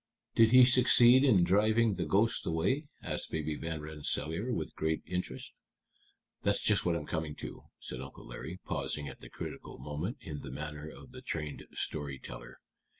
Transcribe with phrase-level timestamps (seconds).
[0.33, 5.53] "Did he succeed in driving the ghosts away?" asked Baby Van Rensselaer, with great interest.
[6.41, 10.41] "That's just what I'm coming to," said Uncle Larry, pausing at the critical moment, in
[10.41, 12.57] the manner of the trained story teller.